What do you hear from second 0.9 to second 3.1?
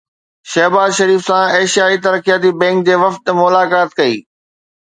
شريف سان ايشيائي ترقياتي بئنڪ جي